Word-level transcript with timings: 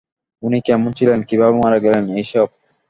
উনি 0.43 0.57
কেমন 0.61 0.89
ছিলেন, 0.91 1.19
কীভাবে 1.29 1.55
মারা 1.57 1.77
গেলেন, 1.79 2.03
এইসব। 2.15 2.47